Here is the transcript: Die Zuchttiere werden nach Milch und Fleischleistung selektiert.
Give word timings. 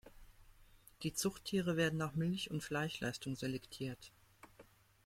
Die 1.03 1.13
Zuchttiere 1.13 1.77
werden 1.77 1.99
nach 1.99 2.15
Milch 2.15 2.49
und 2.49 2.63
Fleischleistung 2.63 3.35
selektiert. 3.35 4.11